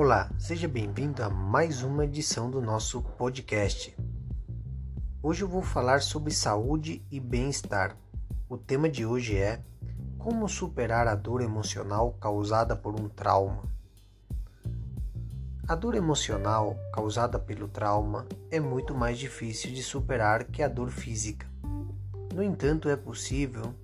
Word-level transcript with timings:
Olá, 0.00 0.30
seja 0.38 0.68
bem-vindo 0.68 1.24
a 1.24 1.28
mais 1.28 1.82
uma 1.82 2.04
edição 2.04 2.48
do 2.48 2.62
nosso 2.62 3.02
podcast. 3.02 3.96
Hoje 5.20 5.42
eu 5.42 5.48
vou 5.48 5.60
falar 5.60 6.02
sobre 6.02 6.32
saúde 6.32 7.04
e 7.10 7.18
bem-estar. 7.18 7.96
O 8.48 8.56
tema 8.56 8.88
de 8.88 9.04
hoje 9.04 9.36
é 9.36 9.60
como 10.16 10.48
superar 10.48 11.08
a 11.08 11.16
dor 11.16 11.42
emocional 11.42 12.12
causada 12.20 12.76
por 12.76 12.94
um 12.94 13.08
trauma. 13.08 13.64
A 15.66 15.74
dor 15.74 15.96
emocional 15.96 16.76
causada 16.94 17.36
pelo 17.36 17.66
trauma 17.66 18.24
é 18.52 18.60
muito 18.60 18.94
mais 18.94 19.18
difícil 19.18 19.72
de 19.72 19.82
superar 19.82 20.44
que 20.44 20.62
a 20.62 20.68
dor 20.68 20.90
física. 20.90 21.44
No 22.32 22.40
entanto, 22.40 22.88
é 22.88 22.94
possível 22.94 23.74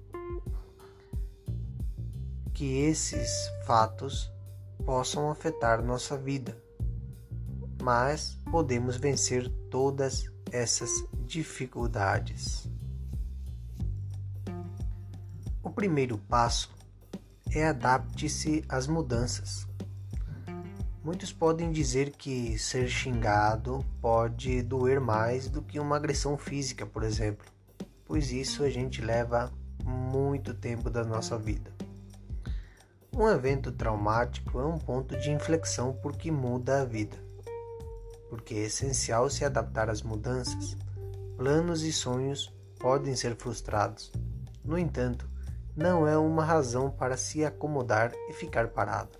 que 2.52 2.82
esses 2.82 3.50
fatos 3.66 4.32
possam 4.84 5.30
afetar 5.30 5.82
nossa 5.82 6.16
vida, 6.16 6.56
mas 7.82 8.38
podemos 8.50 8.96
vencer 8.96 9.48
todas 9.70 10.30
essas 10.50 10.90
dificuldades. 11.26 12.68
O 15.62 15.70
primeiro 15.70 16.18
passo 16.18 16.70
é 17.50 17.66
adapte-se 17.66 18.64
às 18.68 18.86
mudanças. 18.86 19.66
Muitos 21.02 21.32
podem 21.32 21.70
dizer 21.70 22.12
que 22.12 22.58
ser 22.58 22.88
xingado 22.88 23.84
pode 24.00 24.62
doer 24.62 25.00
mais 25.00 25.48
do 25.50 25.60
que 25.60 25.78
uma 25.78 25.96
agressão 25.96 26.38
física, 26.38 26.86
por 26.86 27.02
exemplo, 27.02 27.46
pois 28.06 28.32
isso 28.32 28.62
a 28.64 28.70
gente 28.70 29.02
leva 29.02 29.52
muito 29.84 30.54
tempo 30.54 30.88
da 30.88 31.04
nossa 31.04 31.36
vida. 31.36 31.73
Um 33.16 33.28
evento 33.28 33.70
traumático 33.70 34.58
é 34.58 34.66
um 34.66 34.76
ponto 34.76 35.16
de 35.16 35.30
inflexão 35.30 35.92
porque 36.02 36.32
muda 36.32 36.82
a 36.82 36.84
vida. 36.84 37.16
Porque 38.28 38.54
é 38.54 38.64
essencial 38.64 39.30
se 39.30 39.44
adaptar 39.44 39.88
às 39.88 40.02
mudanças. 40.02 40.76
Planos 41.36 41.84
e 41.84 41.92
sonhos 41.92 42.52
podem 42.76 43.14
ser 43.14 43.36
frustrados. 43.36 44.10
No 44.64 44.76
entanto, 44.76 45.30
não 45.76 46.08
é 46.08 46.18
uma 46.18 46.44
razão 46.44 46.90
para 46.90 47.16
se 47.16 47.44
acomodar 47.44 48.12
e 48.28 48.32
ficar 48.32 48.70
parado. 48.70 49.16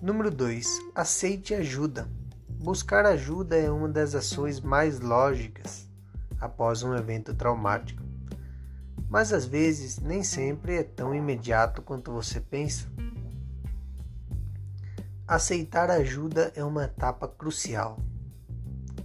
Número 0.00 0.30
2. 0.30 0.66
Aceite 0.94 1.52
ajuda. 1.52 2.08
Buscar 2.48 3.04
ajuda 3.04 3.54
é 3.54 3.70
uma 3.70 3.88
das 3.88 4.14
ações 4.14 4.60
mais 4.60 4.98
lógicas 4.98 5.86
após 6.40 6.82
um 6.82 6.94
evento 6.94 7.34
traumático 7.34 8.01
mas 9.12 9.30
às 9.30 9.44
vezes 9.44 9.98
nem 9.98 10.22
sempre 10.22 10.76
é 10.76 10.82
tão 10.82 11.14
imediato 11.14 11.82
quanto 11.82 12.10
você 12.10 12.40
pensa. 12.40 12.88
Aceitar 15.28 15.90
ajuda 15.90 16.50
é 16.56 16.64
uma 16.64 16.84
etapa 16.84 17.28
crucial. 17.28 17.98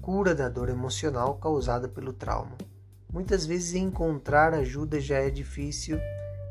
Cura 0.01 0.33
da 0.33 0.47
dor 0.47 0.69
emocional 0.69 1.35
causada 1.35 1.89
pelo 1.89 2.13
trauma. 2.13 2.55
Muitas 3.11 3.45
vezes 3.45 3.73
encontrar 3.73 4.53
ajuda 4.53 4.97
já 4.97 5.17
é 5.17 5.29
difícil 5.29 5.99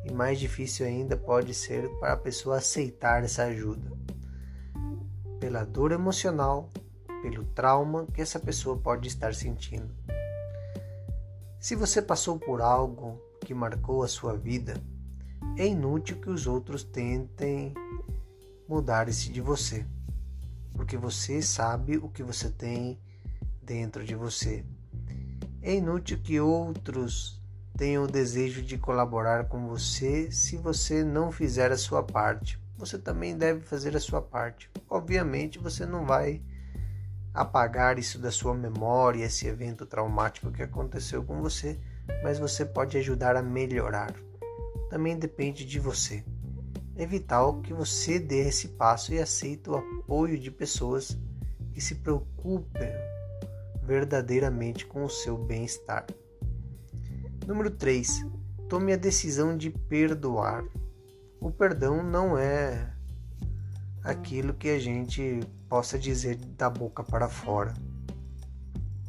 e 0.05 0.13
mais 0.13 0.39
difícil 0.39 0.85
ainda 0.85 1.17
pode 1.17 1.55
ser 1.55 1.89
para 1.99 2.13
a 2.13 2.17
pessoa 2.19 2.59
aceitar 2.59 3.25
essa 3.25 3.45
ajuda. 3.45 3.91
Pela 5.41 5.65
dor 5.65 5.93
emocional, 5.93 6.69
pelo 7.23 7.43
trauma 7.43 8.07
que 8.13 8.21
essa 8.21 8.39
pessoa 8.39 8.77
pode 8.77 9.09
estar 9.09 9.35
sentindo. 9.35 9.95
Se 11.59 11.75
você 11.75 12.03
passou 12.03 12.39
por 12.39 12.61
algo 12.61 13.25
que 13.47 13.55
marcou 13.55 14.03
a 14.03 14.09
sua 14.09 14.37
vida, 14.37 14.75
é 15.57 15.69
inútil 15.69 16.21
que 16.21 16.29
os 16.29 16.49
outros 16.49 16.83
tentem 16.83 17.73
mudar-se 18.69 19.31
de 19.31 19.41
você, 19.41 19.87
porque 20.75 20.97
você 20.97 21.41
sabe 21.41 21.97
o 21.97 22.09
que 22.09 22.25
você 22.25 22.51
tem 22.51 22.99
dentro 23.63 24.05
de 24.05 24.17
você. 24.17 24.65
É 25.63 25.77
inútil 25.77 26.19
que 26.19 26.41
outros 26.41 27.41
tenham 27.79 28.03
o 28.03 28.09
desejo 28.09 28.63
de 28.63 28.77
colaborar 28.77 29.45
com 29.45 29.69
você 29.69 30.29
se 30.33 30.57
você 30.57 31.05
não 31.05 31.31
fizer 31.31 31.71
a 31.71 31.79
sua 31.79 32.03
parte. 32.03 32.59
Você 32.77 32.99
também 32.99 33.39
deve 33.39 33.61
fazer 33.61 33.97
a 33.97 34.01
sua 34.01 34.21
parte. 34.21 34.69
Obviamente, 34.91 35.61
você 35.61 35.87
não 35.87 36.05
vai 36.05 36.43
apagar 37.33 37.97
isso 37.97 38.19
da 38.19 38.33
sua 38.33 38.55
memória, 38.55 39.25
esse 39.25 39.47
evento 39.47 39.87
traumático 39.87 40.51
que 40.51 40.65
aconteceu 40.65 41.23
com 41.23 41.41
você 41.41 41.79
mas 42.23 42.39
você 42.39 42.65
pode 42.65 42.97
ajudar 42.99 43.37
a 43.37 43.43
melhorar. 43.43 44.15
Também 44.91 45.19
depende 45.19 45.65
de 45.65 45.79
você. 45.79 46.25
É 46.97 47.05
vital 47.05 47.61
que 47.61 47.75
você 47.75 48.19
dê 48.19 48.49
esse 48.49 48.69
passo 48.69 49.13
e 49.13 49.19
aceite 49.19 49.69
o 49.69 49.77
apoio 49.77 50.39
de 50.39 50.51
pessoas 50.51 51.17
que 51.73 51.81
se 51.81 51.97
preocupem 51.97 52.91
verdadeiramente 53.83 54.87
com 54.87 55.05
o 55.05 55.11
seu 55.11 55.37
bem-estar. 55.37 56.07
Número 57.47 57.71
3. 57.71 58.27
Tome 58.69 58.93
a 58.93 58.97
decisão 58.97 59.57
de 59.57 59.71
perdoar. 59.71 60.65
O 61.41 61.51
perdão 61.51 62.03
não 62.03 62.37
é 62.37 62.93
aquilo 64.03 64.55
que 64.55 64.69
a 64.71 64.79
gente 64.79 65.41
possa 65.69 65.99
dizer 65.99 66.37
da 66.37 66.71
boca 66.71 67.05
para 67.05 67.29
fora. 67.29 67.75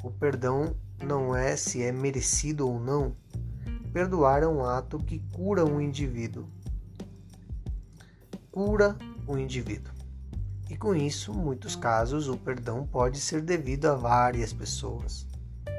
O 0.03 0.11
perdão 0.11 0.75
não 1.03 1.35
é 1.35 1.55
se 1.55 1.81
é 1.83 1.91
merecido 1.91 2.67
ou 2.67 2.79
não. 2.79 3.15
Perdoar 3.93 4.43
é 4.43 4.47
um 4.47 4.63
ato 4.63 4.99
que 4.99 5.19
cura 5.31 5.65
um 5.65 5.79
indivíduo. 5.81 6.47
Cura 8.51 8.97
o 9.27 9.37
indivíduo. 9.37 9.93
E 10.69 10.75
com 10.75 10.93
isso, 10.93 11.31
em 11.31 11.37
muitos 11.37 11.75
casos, 11.75 12.27
o 12.27 12.37
perdão 12.37 12.85
pode 12.85 13.19
ser 13.19 13.41
devido 13.41 13.85
a 13.85 13.95
várias 13.95 14.51
pessoas, 14.51 15.25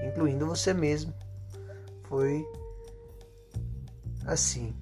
incluindo 0.07 0.47
você 0.47 0.73
mesmo. 0.73 1.13
Foi 2.05 2.47
assim. 4.27 4.75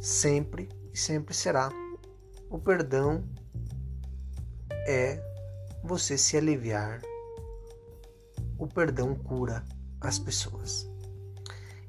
Sempre 0.00 0.68
e 0.92 0.98
sempre 0.98 1.34
será. 1.34 1.70
O 2.50 2.58
perdão 2.58 3.24
é 4.86 5.20
você 5.82 6.16
se 6.16 6.36
aliviar 6.36 7.00
o 8.58 8.66
perdão 8.66 9.14
cura 9.14 9.64
as 10.00 10.18
pessoas. 10.18 10.88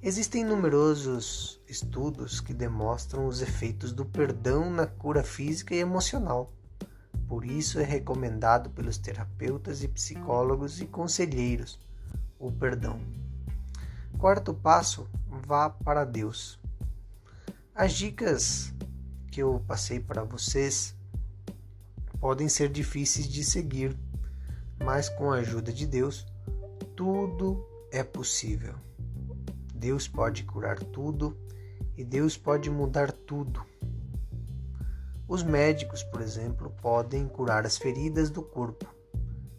Existem 0.01 0.45
numerosos 0.45 1.59
estudos 1.67 2.39
que 2.39 2.53
demonstram 2.53 3.27
os 3.27 3.41
efeitos 3.41 3.91
do 3.91 4.05
perdão 4.05 4.69
na 4.69 4.85
cura 4.85 5.23
física 5.23 5.73
e 5.73 5.79
emocional. 5.79 6.53
Por 7.27 7.43
isso 7.43 7.79
é 7.79 7.83
recomendado 7.83 8.69
pelos 8.69 8.97
terapeutas 8.97 9.81
e 9.81 9.87
psicólogos 9.87 10.79
e 10.79 10.85
conselheiros 10.85 11.79
o 12.39 12.51
perdão. 12.51 12.99
Quarto 14.17 14.53
passo: 14.53 15.09
vá 15.27 15.69
para 15.69 16.05
Deus. 16.05 16.59
As 17.73 17.93
dicas 17.93 18.73
que 19.31 19.41
eu 19.41 19.61
passei 19.67 19.99
para 19.99 20.23
vocês 20.23 20.95
podem 22.19 22.47
ser 22.47 22.69
difíceis 22.69 23.27
de 23.27 23.43
seguir, 23.43 23.97
mas 24.83 25.09
com 25.09 25.31
a 25.31 25.37
ajuda 25.37 25.73
de 25.73 25.85
Deus 25.85 26.25
tudo 26.95 27.65
é 27.91 28.03
possível. 28.03 28.75
Deus 29.73 30.07
pode 30.07 30.43
curar 30.43 30.79
tudo 30.79 31.37
e 31.97 32.03
Deus 32.03 32.37
pode 32.37 32.69
mudar 32.69 33.11
tudo. 33.11 33.63
Os 35.27 35.43
médicos, 35.43 36.03
por 36.03 36.21
exemplo, 36.21 36.69
podem 36.81 37.27
curar 37.27 37.65
as 37.65 37.77
feridas 37.77 38.29
do 38.29 38.41
corpo, 38.41 38.87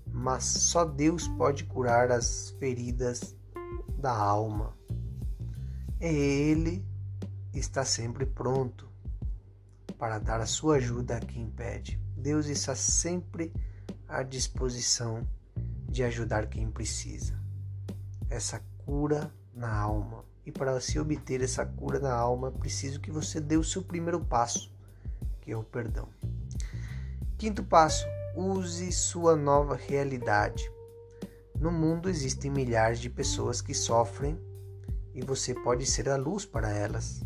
mas 0.06 0.44
só 0.44 0.84
Deus 0.84 1.28
pode 1.28 1.64
curar 1.64 2.10
as 2.10 2.50
feridas 2.58 3.36
da 3.98 4.16
alma. 4.16 4.76
Ele 6.00 6.84
está 7.52 7.84
sempre 7.84 8.24
pronto 8.24 8.88
para 9.98 10.18
dar 10.18 10.40
a 10.40 10.46
sua 10.46 10.76
ajuda 10.76 11.16
a 11.16 11.20
quem 11.20 11.50
pede. 11.50 12.00
Deus 12.16 12.46
está 12.46 12.74
sempre 12.74 13.52
à 14.08 14.22
disposição 14.22 15.26
de 15.88 16.02
ajudar 16.04 16.46
quem 16.46 16.70
precisa. 16.70 17.38
Essa 18.28 18.62
cura 18.84 19.32
na 19.54 19.74
alma. 19.74 20.24
E 20.44 20.52
para 20.52 20.80
se 20.80 20.98
obter 20.98 21.42
essa 21.42 21.66
cura 21.66 21.98
na 21.98 22.14
alma, 22.14 22.52
preciso 22.52 23.00
que 23.00 23.10
você 23.10 23.40
dê 23.40 23.56
o 23.56 23.64
seu 23.64 23.82
primeiro 23.82 24.20
passo, 24.20 24.72
que 25.40 25.50
é 25.50 25.56
o 25.56 25.64
perdão. 25.64 26.08
Quinto 27.36 27.64
passo: 27.64 28.06
use 28.34 28.92
sua 28.92 29.34
nova 29.34 29.74
realidade. 29.74 30.70
No 31.58 31.72
mundo 31.72 32.08
existem 32.08 32.50
milhares 32.50 33.00
de 33.00 33.08
pessoas 33.08 33.60
que 33.60 33.74
sofrem 33.74 34.38
e 35.14 35.22
você 35.22 35.54
pode 35.54 35.86
ser 35.86 36.08
a 36.08 36.16
luz 36.16 36.44
para 36.44 36.70
elas. 36.70 37.22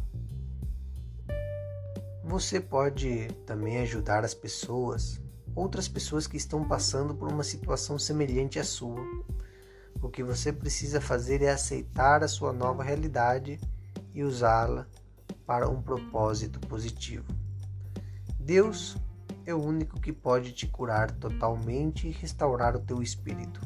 Você 2.23 2.61
pode 2.61 3.27
também 3.45 3.79
ajudar 3.81 4.25
as 4.25 4.33
pessoas 4.33 5.21
outras 5.61 5.87
pessoas 5.87 6.27
que 6.27 6.39
estão 6.39 6.67
passando 6.67 7.15
por 7.15 7.31
uma 7.31 7.45
situação 7.45 7.99
semelhante 7.99 8.59
à 8.59 8.65
sua. 8.65 9.05
O 10.01 10.09
que 10.09 10.23
você 10.23 10.51
precisa 10.51 11.01
fazer 11.01 11.43
é 11.43 11.51
aceitar 11.51 12.25
a 12.25 12.29
sua 12.29 12.51
nova 12.51 12.83
realidade 12.83 13.61
e 14.15 14.25
usá-la 14.25 14.87
para 15.47 15.69
um 15.69 15.83
propósito 15.83 16.59
positivo. 16.61 17.27
Deus 18.39 18.97
é 19.45 19.55
o 19.55 19.62
único 19.62 20.01
que 20.01 20.12
pode 20.12 20.53
te 20.53 20.67
curar 20.67 21.11
totalmente 21.11 22.09
e 22.09 22.11
restaurar 22.11 22.75
o 22.75 22.81
teu 22.81 23.03
espírito, 23.03 23.61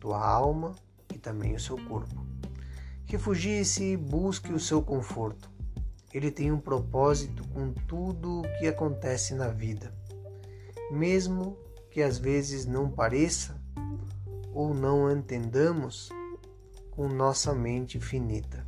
tua 0.00 0.26
alma 0.26 0.74
e 1.14 1.18
também 1.18 1.54
o 1.54 1.60
seu 1.60 1.76
corpo. 1.86 2.26
Refugie-se 3.04 3.92
e 3.92 3.96
busque 3.96 4.52
o 4.52 4.58
seu 4.58 4.82
conforto. 4.82 5.48
Ele 6.12 6.32
tem 6.32 6.50
um 6.50 6.58
propósito 6.58 7.46
com 7.48 7.72
tudo 7.72 8.40
o 8.40 8.58
que 8.58 8.66
acontece 8.66 9.34
na 9.34 9.48
vida. 9.48 9.94
Mesmo 10.90 11.56
que 11.90 12.02
às 12.02 12.18
vezes 12.18 12.66
não 12.66 12.90
pareça 12.90 13.60
ou 14.52 14.74
não 14.74 15.10
entendamos 15.10 16.10
com 16.90 17.08
nossa 17.08 17.54
mente 17.54 17.98
finita. 17.98 18.66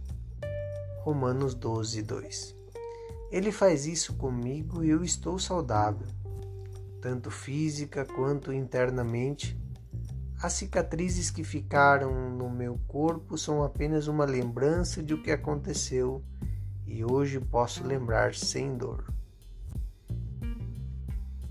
Romanos 1.03 1.55
12, 1.55 2.03
2. 2.03 2.57
Ele 3.31 3.53
faz 3.53 3.87
isso 3.87 4.15
comigo 4.15 4.83
e 4.83 4.91
eu 4.91 5.05
estou 5.05 5.39
saudável, 5.39 6.07
tanto 7.01 7.31
física 7.31 8.05
quanto 8.05 8.53
internamente. 8.53 9.59
As 10.43 10.53
cicatrizes 10.55 11.31
que 11.31 11.45
ficaram 11.45 12.31
no 12.31 12.51
meu 12.51 12.79
corpo 12.87 13.39
são 13.39 13.63
apenas 13.63 14.07
uma 14.07 14.25
lembrança 14.25 15.03
de 15.03 15.15
o 15.15 15.23
que 15.23 15.31
aconteceu 15.31 16.23
e 16.87 17.05
hoje 17.05 17.41
posso 17.41 17.85
lembrar 17.85 18.35
sem 18.35 18.77
dor. 18.77 19.16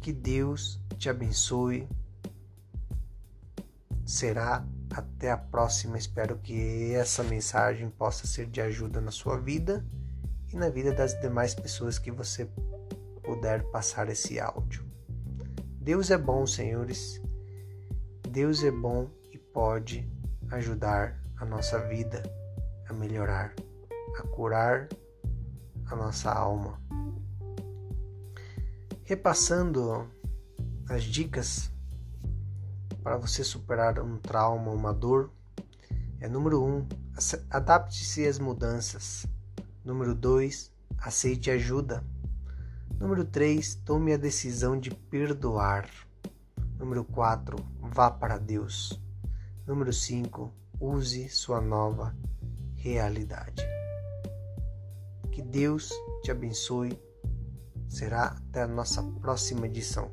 Que 0.05 0.13
Deus 0.13 0.79
te 0.99 1.09
abençoe. 1.09 1.89
Será 4.05 4.63
até 4.91 5.31
a 5.31 5.37
próxima. 5.37 5.97
Espero 5.97 6.37
que 6.37 6.93
essa 6.93 7.23
mensagem 7.23 7.89
possa 7.89 8.27
ser 8.27 8.45
de 8.45 8.61
ajuda 8.61 9.01
na 9.01 9.09
sua 9.09 9.39
vida 9.39 9.83
e 10.53 10.55
na 10.55 10.69
vida 10.69 10.93
das 10.93 11.19
demais 11.21 11.55
pessoas 11.55 11.97
que 11.97 12.11
você 12.11 12.47
puder 13.23 13.63
passar 13.71 14.07
esse 14.07 14.39
áudio. 14.39 14.85
Deus 15.81 16.11
é 16.11 16.19
bom, 16.19 16.45
senhores. 16.45 17.19
Deus 18.29 18.63
é 18.63 18.69
bom 18.69 19.09
e 19.31 19.39
pode 19.39 20.07
ajudar 20.51 21.19
a 21.37 21.45
nossa 21.45 21.79
vida 21.79 22.21
a 22.87 22.93
melhorar, 22.93 23.55
a 24.19 24.21
curar 24.21 24.87
a 25.87 25.95
nossa 25.95 26.31
alma. 26.31 26.79
Repassando 29.07 30.09
as 30.89 31.03
dicas 31.03 31.71
para 33.03 33.17
você 33.17 33.43
superar 33.43 33.99
um 33.99 34.17
trauma, 34.17 34.71
uma 34.71 34.91
dor, 34.91 35.29
é 36.19 36.27
número 36.27 36.63
1, 36.63 36.67
um, 36.67 36.87
adapte-se 37.51 38.25
às 38.25 38.39
mudanças. 38.39 39.27
Número 39.83 40.15
2, 40.15 40.73
aceite 40.97 41.51
ajuda. 41.51 42.03
Número 42.99 43.23
3, 43.23 43.75
tome 43.75 44.11
a 44.11 44.17
decisão 44.17 44.75
de 44.79 44.89
perdoar. 44.89 45.87
Número 46.79 47.03
4, 47.03 47.57
vá 47.81 48.09
para 48.09 48.39
Deus. 48.39 48.99
Número 49.67 49.93
5, 49.93 50.51
use 50.79 51.29
sua 51.29 51.61
nova 51.61 52.17
realidade. 52.73 53.63
Que 55.31 55.43
Deus 55.43 55.91
te 56.23 56.31
abençoe. 56.31 56.99
Será 57.95 58.25
até 58.25 58.63
a 58.63 58.67
nossa 58.67 59.01
próxima 59.21 59.67
edição. 59.67 60.11